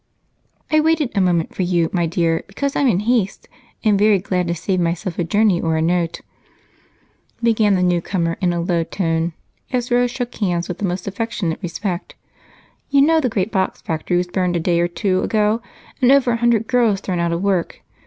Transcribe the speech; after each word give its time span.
"I 0.71 0.79
waited 0.79 1.11
a 1.13 1.21
moment 1.21 1.53
for 1.53 1.61
you, 1.61 1.91
my 1.93 2.07
dear, 2.07 2.43
because 2.47 2.75
I'm 2.75 2.87
in 2.87 3.01
haste, 3.01 3.47
and 3.83 3.99
very 3.99 4.17
glad 4.17 4.47
to 4.47 4.55
save 4.55 4.79
myself 4.79 5.19
a 5.19 5.23
journey 5.23 5.61
or 5.61 5.77
a 5.77 5.81
note," 5.83 6.21
began 7.43 7.75
the 7.75 7.83
newcomer 7.83 8.35
in 8.41 8.51
a 8.51 8.59
low 8.59 8.83
tone 8.83 9.33
as 9.71 9.91
Rose 9.91 10.09
shook 10.09 10.33
hands 10.33 10.67
with 10.67 10.79
the 10.79 10.85
most 10.85 11.07
affectionate 11.07 11.59
respect. 11.61 12.15
"You 12.89 13.01
know 13.03 13.19
the 13.19 13.29
great 13.29 13.51
box 13.51 13.79
factory 13.83 14.17
was 14.17 14.25
burned 14.25 14.55
a 14.55 14.59
day 14.59 14.79
or 14.79 14.87
two 14.87 15.21
ago 15.21 15.61
and 16.01 16.11
over 16.11 16.31
a 16.31 16.37
hundred 16.37 16.65
girls 16.65 16.99
thrown 16.99 17.19
out 17.19 17.31
of 17.31 17.43
work. 17.43 17.83